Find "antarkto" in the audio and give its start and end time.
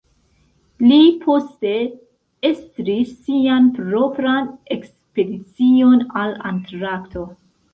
6.55-7.29